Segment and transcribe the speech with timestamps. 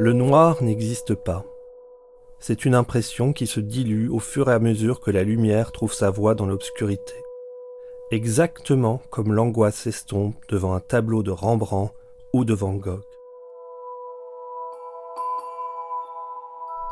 [0.00, 1.44] Le noir n'existe pas.
[2.38, 5.92] C'est une impression qui se dilue au fur et à mesure que la lumière trouve
[5.92, 7.14] sa voie dans l'obscurité.
[8.12, 11.92] Exactement comme l'angoisse s'estompe devant un tableau de Rembrandt
[12.32, 13.02] ou de Van Gogh.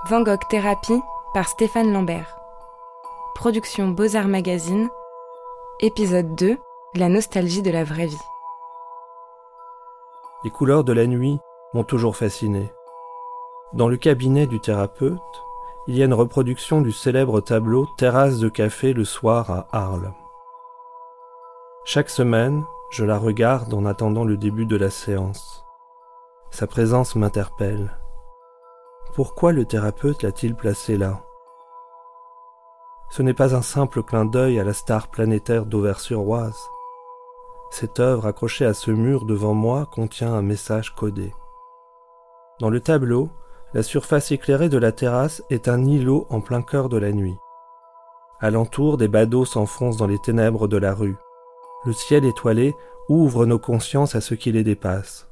[0.09, 1.01] Van Gogh Thérapie
[1.33, 2.37] par Stéphane Lambert.
[3.37, 4.89] Production Beaux-Arts Magazine.
[5.79, 6.57] Épisode 2.
[6.97, 8.17] La nostalgie de la vraie vie.
[10.43, 11.39] Les couleurs de la nuit
[11.73, 12.73] m'ont toujours fasciné.
[13.73, 15.21] Dans le cabinet du thérapeute,
[15.89, 20.13] il y a une reproduction du célèbre tableau Terrasse de café le soir à Arles.
[21.85, 25.65] Chaque semaine, je la regarde en attendant le début de la séance.
[26.51, 27.91] Sa présence m'interpelle.
[29.15, 31.21] Pourquoi le thérapeute l'a-t-il placée là?
[33.11, 36.59] Ce n'est pas un simple clin d'œil à la star planétaire d'Auvers-sur-Oise.
[37.71, 41.35] Cette œuvre accrochée à ce mur devant moi contient un message codé.
[42.61, 43.29] Dans le tableau,
[43.77, 47.37] la surface éclairée de la terrasse est un îlot en plein cœur de la nuit.
[48.41, 51.17] Alentour, des badauds s'enfoncent dans les ténèbres de la rue.
[51.85, 52.75] Le ciel étoilé
[53.11, 55.29] ouvre nos consciences à ce qui les dépasse.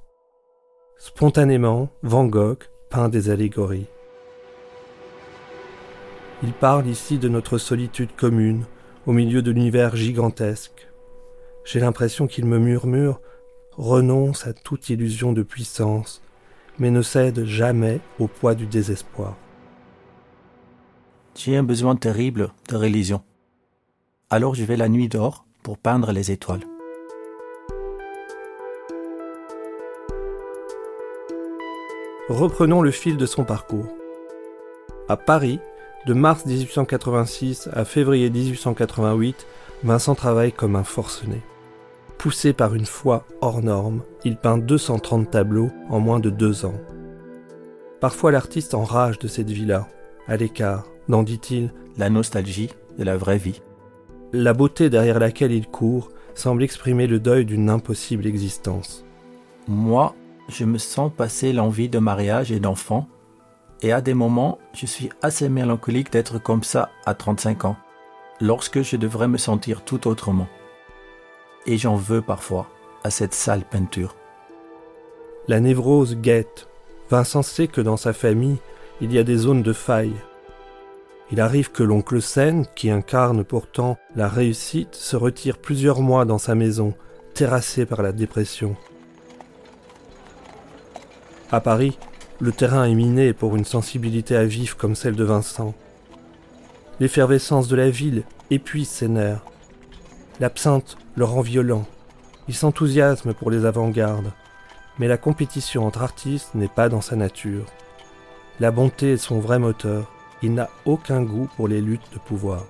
[0.99, 3.87] Spontanément, Van Gogh peint des allégories.
[6.43, 8.67] Il parle ici de notre solitude commune,
[9.07, 10.87] au milieu de l'univers gigantesque.
[11.65, 13.23] J'ai l'impression qu'il me murmure
[13.79, 16.21] Renonce à toute illusion de puissance,
[16.79, 19.37] mais ne cède jamais au poids du désespoir.
[21.35, 23.23] J'ai un besoin terrible de religion.
[24.31, 26.65] Alors je vais la nuit dehors pour peindre les étoiles.
[32.29, 33.89] Reprenons le fil de son parcours.
[35.09, 35.61] À Paris,
[36.07, 39.47] de mars 1886 à février 1888,
[39.83, 41.43] Vincent travaille comme un forcené.
[42.25, 46.81] Poussé par une foi hors norme, il peint 230 tableaux en moins de deux ans.
[48.01, 49.89] Parfois l'artiste enrage de cette vie-là,
[50.27, 53.61] à l'écart, dans, dit-il, la nostalgie de la vraie vie.
[54.33, 59.05] La beauté derrière laquelle il court semble exprimer le deuil d'une impossible existence.
[59.69, 60.15] Moi,
[60.49, 63.07] je me sens passer l'envie de mariage et d'enfant,
[63.83, 67.77] et à des moments, je suis assez mélancolique d'être comme ça à 35 ans,
[68.41, 70.49] lorsque je devrais me sentir tout autrement
[71.67, 72.69] et j'en veux parfois
[73.03, 74.17] à cette sale peinture.
[75.47, 76.69] La névrose guette.
[77.11, 78.57] Vincent sait que dans sa famille,
[79.01, 80.15] il y a des zones de faille.
[81.31, 86.39] Il arrive que l'oncle Sen, qui incarne pourtant la réussite, se retire plusieurs mois dans
[86.39, 86.95] sa maison,
[87.35, 88.77] terrassé par la dépression.
[91.51, 91.99] À Paris,
[92.41, 95.75] le terrain est miné pour une sensibilité à vif comme celle de Vincent.
[97.01, 99.45] L'effervescence de la ville épuise ses nerfs.
[100.41, 101.85] L'absinthe le rend violent.
[102.49, 104.33] Il s'enthousiasme pour les avant-gardes,
[104.99, 107.67] mais la compétition entre artistes n'est pas dans sa nature.
[108.61, 110.11] La bonté est son vrai moteur.
[110.43, 112.65] Il n'a aucun goût pour les luttes de pouvoir.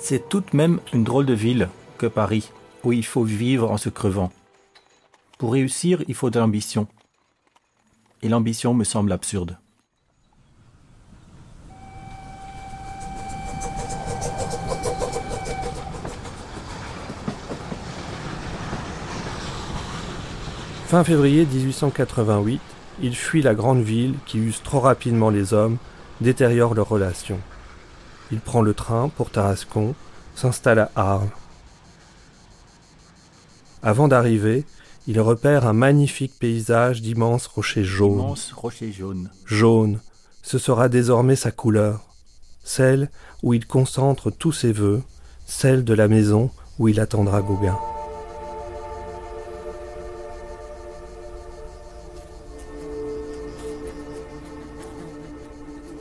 [0.00, 1.68] C'est tout de même une drôle de ville
[1.98, 2.50] que Paris,
[2.84, 4.30] où il faut vivre en se crevant.
[5.38, 6.86] Pour réussir, il faut de l'ambition.
[8.22, 9.58] Et l'ambition me semble absurde.
[20.88, 22.62] Fin février 1888,
[23.02, 25.76] il fuit la grande ville qui use trop rapidement les hommes,
[26.22, 27.40] détériore leurs relations.
[28.32, 29.94] Il prend le train pour Tarascon,
[30.34, 31.28] s'installe à Arles.
[33.82, 34.64] Avant d'arriver,
[35.06, 38.34] il repère un magnifique paysage d'immenses rochers jaunes.
[38.56, 39.28] Rochers jaunes.
[39.44, 40.00] Jaune,
[40.42, 42.06] ce sera désormais sa couleur,
[42.64, 43.10] celle
[43.42, 45.02] où il concentre tous ses vœux,
[45.44, 47.76] celle de la maison où il attendra Gauguin.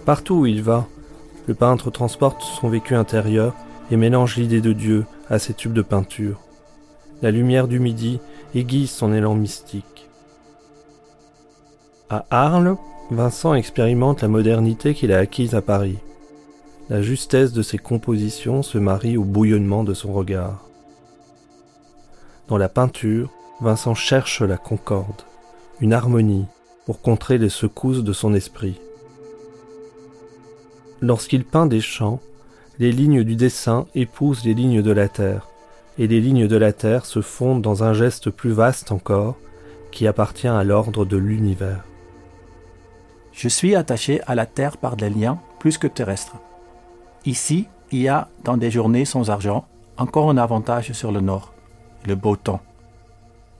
[0.07, 0.87] Partout où il va,
[1.47, 3.53] le peintre transporte son vécu intérieur
[3.91, 6.39] et mélange l'idée de Dieu à ses tubes de peinture.
[7.21, 8.21] La lumière du midi
[8.55, 10.07] aiguise son élan mystique.
[12.09, 12.77] À Arles,
[13.11, 15.97] Vincent expérimente la modernité qu'il a acquise à Paris.
[16.89, 20.69] La justesse de ses compositions se marie au bouillonnement de son regard.
[22.47, 23.29] Dans la peinture,
[23.59, 25.23] Vincent cherche la concorde,
[25.81, 26.45] une harmonie
[26.85, 28.79] pour contrer les secousses de son esprit.
[31.01, 32.19] Lorsqu'il peint des champs,
[32.79, 35.47] les lignes du dessin épousent les lignes de la terre,
[35.99, 39.37] et les lignes de la terre se fondent dans un geste plus vaste encore,
[39.91, 41.83] qui appartient à l'ordre de l'univers.
[43.31, 46.37] Je suis attaché à la terre par des liens plus que terrestres.
[47.25, 49.67] Ici, il y a, dans des journées sans argent,
[49.97, 51.53] encore un avantage sur le nord,
[52.05, 52.61] le beau temps.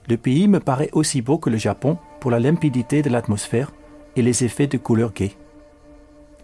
[0.08, 3.72] Le pays me paraît aussi beau que le Japon pour la limpidité de l'atmosphère
[4.16, 5.32] et les effets de couleur gay.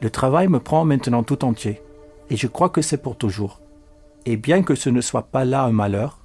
[0.05, 1.81] Le travail me prend maintenant tout entier,
[2.29, 3.63] et je crois que c'est pour toujours.
[4.27, 6.19] Et bien que ce ne soit pas là un malheur,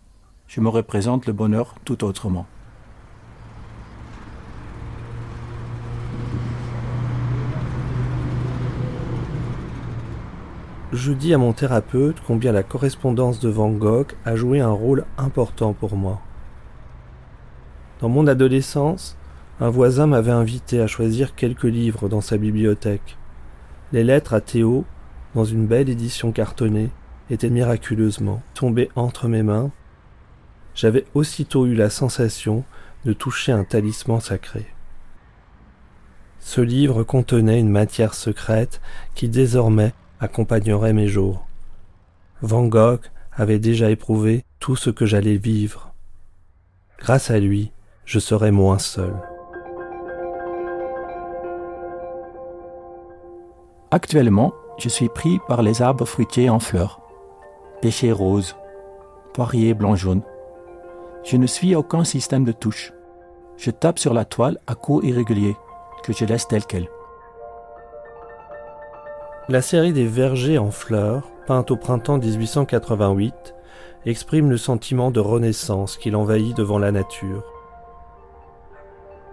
[0.47, 2.45] je me représente le bonheur tout autrement.
[10.91, 15.05] Je dis à mon thérapeute combien la correspondance de Van Gogh a joué un rôle
[15.17, 16.19] important pour moi.
[18.01, 19.15] Dans mon adolescence,
[19.61, 23.15] un voisin m'avait invité à choisir quelques livres dans sa bibliothèque.
[23.91, 24.86] Les lettres à Théo,
[25.33, 26.91] dans une belle édition cartonnée,
[27.31, 29.71] étaient miraculeusement tombées entre mes mains.
[30.75, 32.63] J'avais aussitôt eu la sensation
[33.06, 34.68] de toucher un talisman sacré.
[36.39, 38.80] Ce livre contenait une matière secrète
[39.15, 41.47] qui désormais accompagnerait mes jours.
[42.41, 43.01] Van Gogh
[43.33, 45.94] avait déjà éprouvé tout ce que j'allais vivre.
[47.00, 47.71] Grâce à lui,
[48.06, 49.13] je serais moins seul.
[53.91, 57.01] Actuellement, je suis pris par les arbres fruitiers en fleurs.
[57.81, 58.56] Pêcher rose,
[59.33, 60.21] poirier blanc-jaune.
[61.24, 62.94] Je ne suis aucun système de touche.
[63.57, 65.57] Je tape sur la toile à coups irréguliers,
[66.03, 66.88] que je laisse telle qu'elle.
[69.47, 73.56] La série des vergers en fleurs, peinte au printemps 1888,
[74.06, 77.44] exprime le sentiment de renaissance qui l'envahit devant la nature.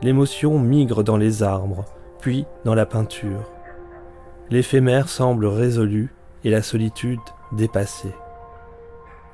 [0.01, 1.85] L'émotion migre dans les arbres,
[2.21, 3.51] puis dans la peinture.
[4.49, 6.15] L'éphémère semble résolu
[6.45, 7.19] et la solitude
[7.51, 8.15] dépassée.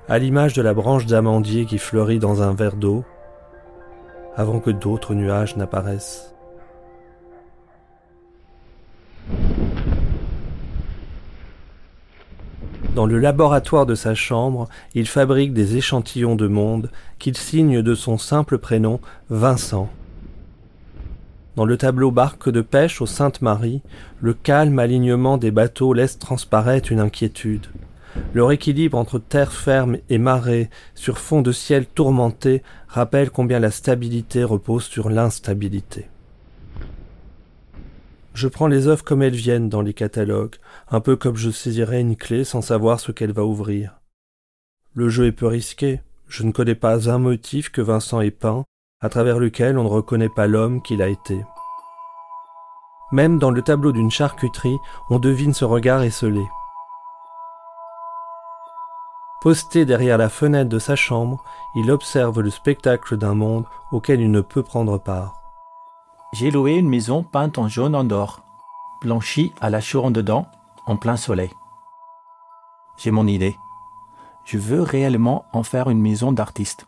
[0.09, 3.05] À l'image de la branche d'amandier qui fleurit dans un verre d'eau,
[4.37, 6.35] avant que d'autres nuages n'apparaissent.
[12.95, 17.95] Dans le laboratoire de sa chambre, il fabrique des échantillons de monde qu'il signe de
[17.95, 18.99] son simple prénom
[19.29, 19.91] Vincent.
[21.55, 23.83] Dans le tableau barque de pêche au Sainte-Marie,
[24.21, 27.67] le calme alignement des bateaux laisse transparaître une inquiétude.
[28.33, 33.71] Leur équilibre entre terre ferme et marée sur fond de ciel tourmenté rappelle combien la
[33.71, 36.09] stabilité repose sur l'instabilité.
[38.33, 40.57] Je prends les œuvres comme elles viennent dans les catalogues,
[40.91, 44.01] un peu comme je saisirais une clé sans savoir ce qu'elle va ouvrir.
[44.95, 48.65] Le jeu est peu risqué, je ne connais pas un motif que Vincent ait peint,
[49.03, 51.45] à travers lequel on ne reconnaît pas l'homme qu'il a été.
[53.11, 54.79] Même dans le tableau d'une charcuterie,
[55.11, 56.45] on devine ce regard esselé.
[59.43, 61.43] Posté derrière la fenêtre de sa chambre,
[61.75, 65.35] il observe le spectacle d'un monde auquel il ne peut prendre part.
[66.33, 68.41] J'ai loué une maison peinte en jaune en or,
[69.03, 70.47] blanchie à la en dedans,
[70.87, 71.51] en plein soleil.
[72.97, 73.59] J'ai mon idée.
[74.45, 76.87] Je veux réellement en faire une maison d'artiste.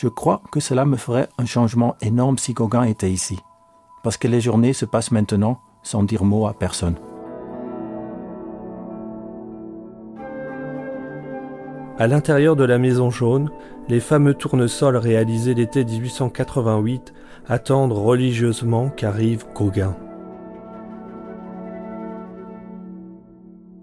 [0.00, 3.38] Je crois que cela me ferait un changement énorme si Gauguin était ici,
[4.02, 6.94] parce que les journées se passent maintenant sans dire mot à personne.
[11.98, 13.50] À l'intérieur de la maison jaune,
[13.88, 17.12] les fameux tournesols réalisés l'été 1888
[17.46, 19.94] attendent religieusement qu'arrive Gauguin.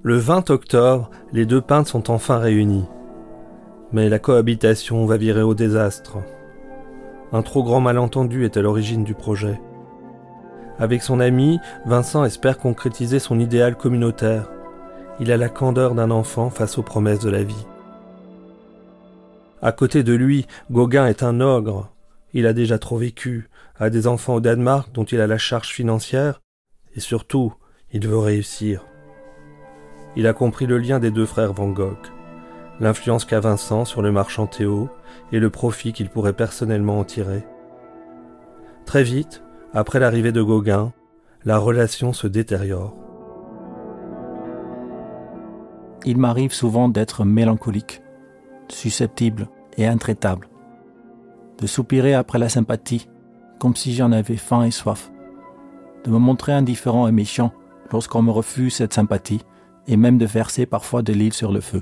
[0.02, 2.88] Le 20 octobre, les deux peintres sont enfin réunis.
[3.92, 6.18] Mais la cohabitation va virer au désastre.
[7.32, 9.60] Un trop grand malentendu est à l'origine du projet.
[10.80, 14.50] Avec son ami, Vincent espère concrétiser son idéal communautaire.
[15.20, 17.66] Il a la candeur d'un enfant face aux promesses de la vie.
[19.62, 21.92] À côté de lui, Gauguin est un ogre.
[22.34, 25.70] Il a déjà trop vécu, a des enfants au Danemark dont il a la charge
[25.70, 26.42] financière,
[26.96, 27.54] et surtout,
[27.92, 28.86] il veut réussir.
[30.16, 31.98] Il a compris le lien des deux frères Van Gogh,
[32.80, 34.90] l'influence qu'a Vincent sur le marchand Théo
[35.32, 37.46] et le profit qu'il pourrait personnellement en tirer.
[38.86, 39.44] Très vite,
[39.74, 40.94] après l'arrivée de Gauguin,
[41.44, 42.96] la relation se détériore.
[46.06, 48.02] Il m'arrive souvent d'être mélancolique
[48.70, 50.50] susceptible et intraitable,
[51.60, 53.10] de soupirer après la sympathie,
[53.60, 55.12] comme si j'en avais faim et soif,
[56.04, 57.54] de me montrer indifférent et méchant
[57.92, 59.42] lorsqu'on me refuse cette sympathie,
[59.88, 61.82] et même de verser parfois de l'huile sur le feu.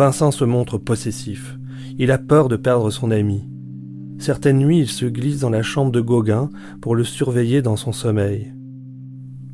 [0.00, 1.58] Vincent se montre possessif.
[1.98, 3.50] Il a peur de perdre son ami.
[4.18, 6.48] Certaines nuits, il se glisse dans la chambre de Gauguin
[6.80, 8.54] pour le surveiller dans son sommeil.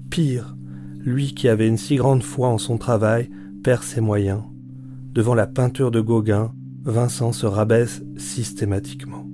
[0.08, 0.56] Pire,
[1.00, 3.28] lui qui avait une si grande foi en son travail,
[3.64, 4.42] perd ses moyens.
[5.10, 6.52] Devant la peinture de Gauguin,
[6.84, 9.26] Vincent se rabaisse systématiquement.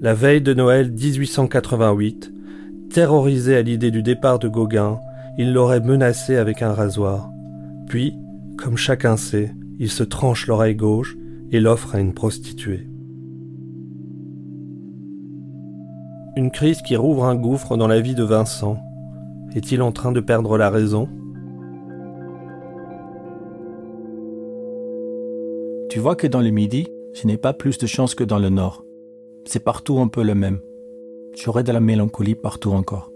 [0.00, 2.32] La veille de Noël 1888,
[2.90, 4.98] terrorisé à l'idée du départ de Gauguin,
[5.38, 7.30] il l'aurait menacé avec un rasoir.
[7.86, 8.14] Puis,
[8.56, 11.16] comme chacun sait, il se tranche l'oreille gauche
[11.50, 12.86] et l'offre à une prostituée.
[16.36, 18.78] Une crise qui rouvre un gouffre dans la vie de Vincent.
[19.54, 21.08] Est-il en train de perdre la raison?
[25.90, 28.48] Tu vois que dans le Midi, je n'ai pas plus de chance que dans le
[28.48, 28.82] Nord.
[29.44, 30.60] C'est partout un peu le même.
[31.34, 33.12] J'aurai de la mélancolie partout encore.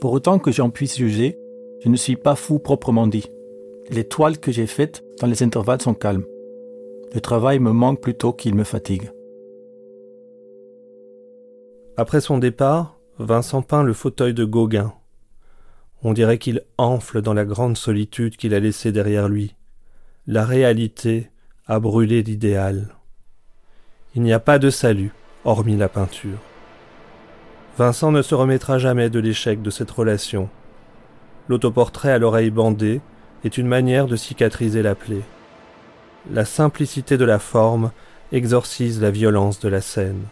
[0.00, 1.38] Pour autant que j'en puisse juger,
[1.80, 3.30] je ne suis pas fou proprement dit.
[3.90, 6.24] Les toiles que j'ai faites dans les intervalles sont calmes.
[7.14, 9.10] Le travail me manque plutôt qu'il me fatigue.
[11.96, 14.94] Après son départ, Vincent peint le fauteuil de Gauguin.
[16.02, 19.54] On dirait qu'il enfle dans la grande solitude qu'il a laissée derrière lui.
[20.26, 21.30] La réalité
[21.66, 22.96] a brûlé l'idéal.
[24.14, 25.12] Il n'y a pas de salut,
[25.44, 26.38] hormis la peinture.
[27.76, 30.48] Vincent ne se remettra jamais de l'échec de cette relation.
[31.48, 33.00] L'autoportrait à l'oreille bandée
[33.44, 35.22] est une manière de cicatriser la plaie.
[36.30, 37.92] La simplicité de la forme
[38.32, 40.24] exorcise la violence de la scène.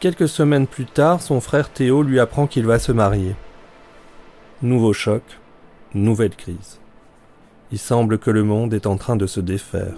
[0.00, 3.36] Quelques semaines plus tard, son frère Théo lui apprend qu'il va se marier.
[4.62, 5.22] Nouveau choc,
[5.92, 6.80] nouvelle crise.
[7.70, 9.96] Il semble que le monde est en train de se défaire.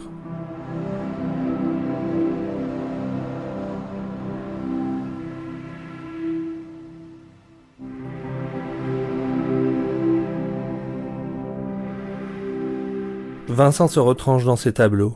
[13.53, 15.15] Vincent se retranche dans ses tableaux.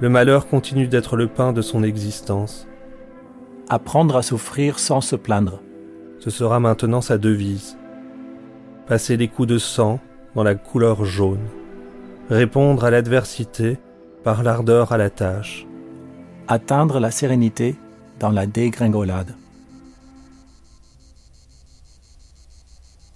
[0.00, 2.66] Le malheur continue d'être le pain de son existence
[3.68, 5.60] apprendre à souffrir sans se plaindre.
[6.20, 7.76] Ce sera maintenant sa devise.
[8.86, 10.00] Passer les coups de sang
[10.34, 11.46] dans la couleur jaune.
[12.30, 13.78] Répondre à l'adversité
[14.22, 15.66] par l'ardeur à la tâche.
[16.48, 17.76] Atteindre la sérénité
[18.20, 19.34] dans la dégringolade.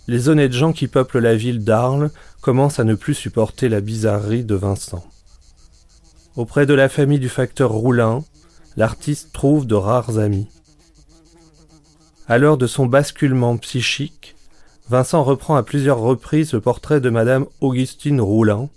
[0.07, 4.45] Les honnêtes gens qui peuplent la ville d'Arles commencent à ne plus supporter la bizarrerie
[4.45, 5.05] de Vincent.
[6.37, 8.23] Auprès de la famille du facteur Roulin,
[8.77, 10.49] l'artiste trouve de rares amis.
[12.29, 14.37] À l'heure de son basculement psychique,
[14.89, 18.69] Vincent reprend à plusieurs reprises le portrait de Madame Augustine Roulin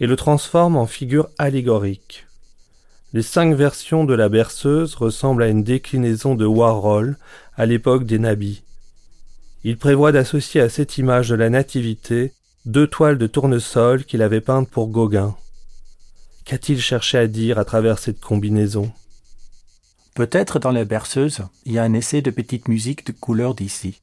[0.00, 2.26] et le transforme en figure allégorique.
[3.12, 7.18] Les cinq versions de la berceuse ressemblent à une déclinaison de Warhol
[7.56, 8.62] à l'époque des nabis.
[9.64, 12.32] Il prévoit d'associer à cette image de la nativité
[12.66, 15.34] deux toiles de tournesol qu'il avait peintes pour Gauguin.
[16.44, 18.92] Qu'a-t-il cherché à dire à travers cette combinaison?
[20.14, 24.00] Peut-être dans les berceuses, il y a un essai de petite musique de couleur d'ici.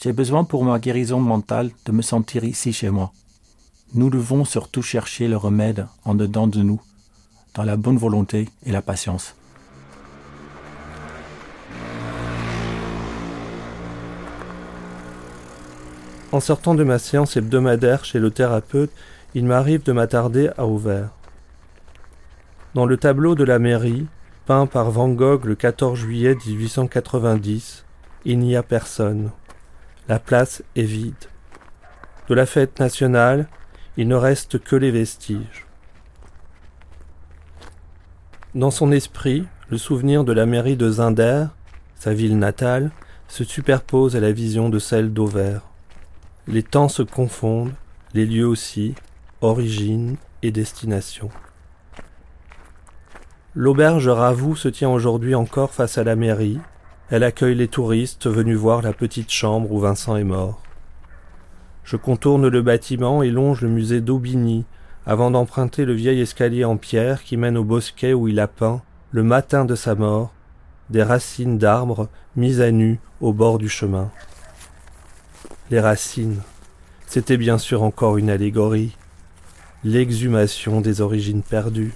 [0.00, 3.12] J'ai besoin pour ma guérison mentale de me sentir ici chez moi.
[3.94, 6.80] Nous devons surtout chercher le remède en dedans de nous,
[7.54, 9.34] dans la bonne volonté et la patience.
[16.32, 18.90] En sortant de ma séance hebdomadaire chez le thérapeute,
[19.34, 21.10] il m'arrive de m'attarder à Auvers.
[22.74, 24.06] Dans le tableau de la mairie,
[24.44, 27.84] peint par Van Gogh le 14 juillet 1890,
[28.24, 29.30] il n'y a personne.
[30.08, 31.14] La place est vide.
[32.28, 33.46] De la fête nationale,
[33.96, 35.66] il ne reste que les vestiges.
[38.56, 41.46] Dans son esprit, le souvenir de la mairie de Zinder,
[41.94, 42.90] sa ville natale,
[43.28, 45.62] se superpose à la vision de celle d'Auvers.
[46.48, 47.72] Les temps se confondent,
[48.14, 48.94] les lieux aussi,
[49.40, 51.28] origine et destination.
[53.56, 56.60] L'auberge Ravoux se tient aujourd'hui encore face à la mairie.
[57.10, 60.62] Elle accueille les touristes venus voir la petite chambre où Vincent est mort.
[61.82, 64.66] Je contourne le bâtiment et longe le musée d'Aubigny
[65.04, 68.82] avant d'emprunter le vieil escalier en pierre qui mène au bosquet où il a peint,
[69.10, 70.32] le matin de sa mort,
[70.90, 74.12] des racines d'arbres mises à nu au bord du chemin.
[75.68, 76.42] Les racines,
[77.08, 78.96] c'était bien sûr encore une allégorie,
[79.82, 81.92] l'exhumation des origines perdues.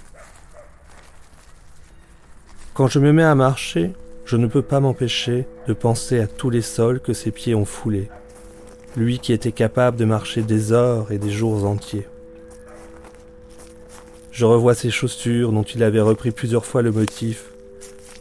[2.73, 3.93] Quand je me mets à marcher,
[4.25, 7.63] je ne peux pas m'empêcher de penser à tous les sols que ses pieds ont
[7.63, 8.09] foulés.
[8.97, 12.07] Lui qui était capable de marcher des heures et des jours entiers.
[14.33, 17.51] Je revois ses chaussures dont il avait repris plusieurs fois le motif.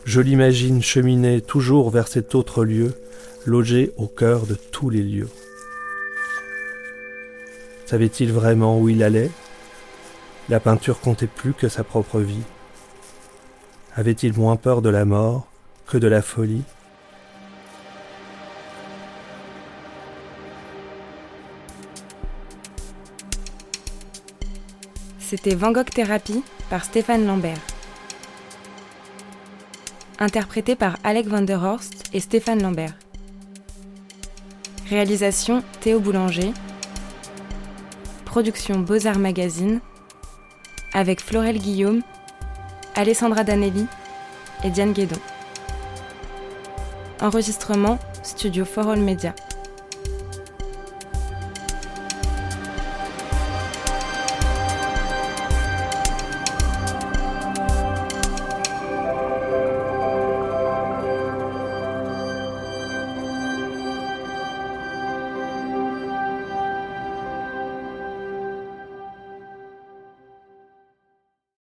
[0.04, 2.95] Je l'imagine cheminer toujours vers cet autre lieu,
[3.47, 5.30] logé au cœur de tous les lieux.
[7.87, 9.30] Savait-il vraiment où il allait?
[10.49, 12.42] La peinture comptait plus que sa propre vie.
[13.94, 15.49] Avait-il moins peur de la mort
[15.87, 16.62] que de la folie?
[25.18, 27.61] C'était Van Gogh Thérapie par Stéphane Lambert.
[30.18, 32.94] Interprété par Alec van der Horst et Stéphane Lambert.
[34.90, 36.52] Réalisation Théo Boulanger.
[38.25, 39.78] production Beaux-Arts Magazine,
[40.92, 42.02] avec Florel Guillaume,
[42.97, 43.87] Alessandra Danelli
[44.64, 45.20] et Diane Guédon.
[47.20, 49.32] Enregistrement Studio For All Media.